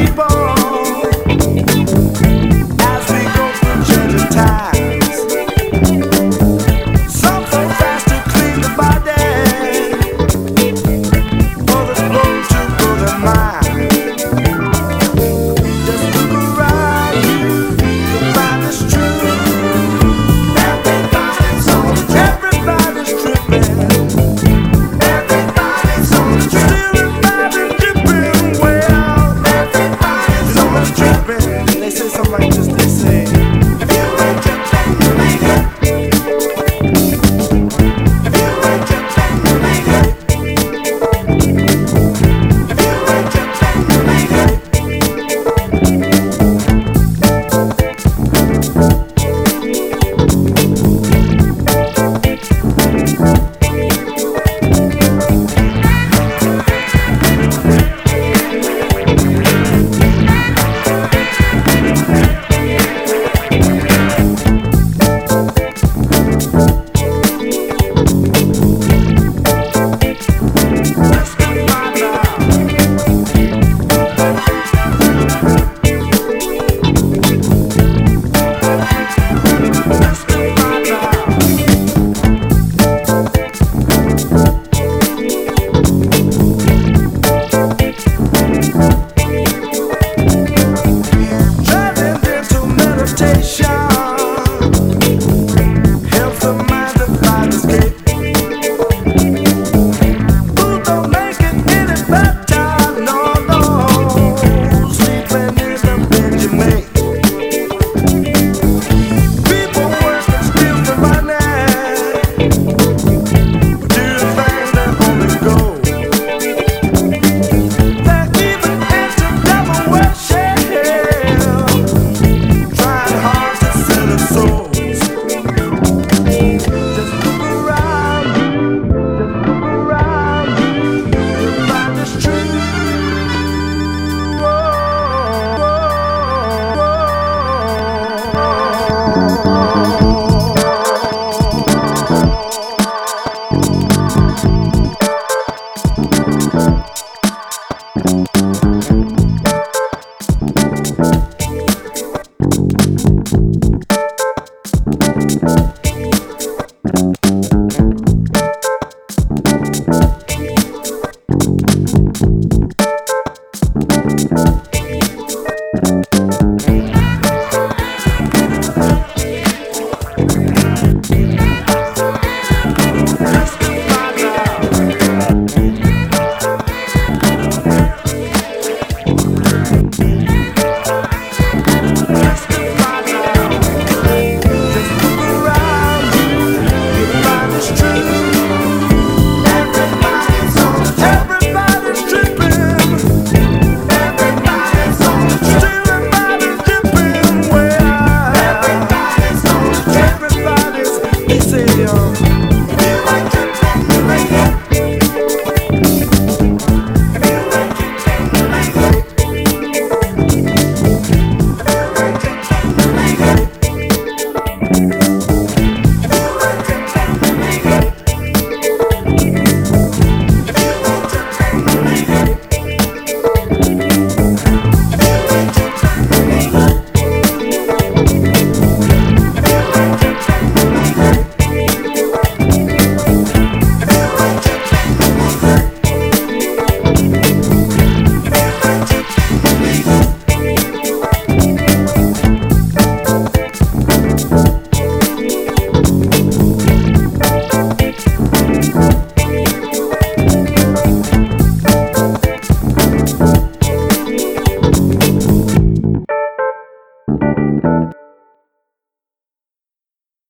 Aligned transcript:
People. 0.00 0.29